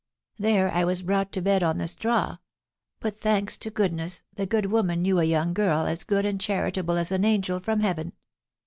[0.39, 2.37] There I was brought to bed on the straw;
[2.99, 6.97] but, thanks to goodness, the good woman knew a young girl as good and charitable
[6.97, 8.13] as an angel from heaven.